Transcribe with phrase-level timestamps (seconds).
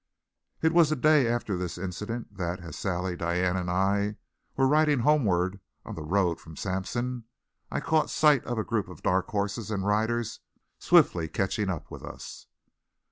[0.63, 4.15] It was the day after this incident that, as Sally, Diane, and I
[4.57, 7.25] were riding homeward on the road from Sampson,
[7.69, 10.39] I caught sight of a group of dark horses and riders
[10.79, 12.47] swiftly catching up with us.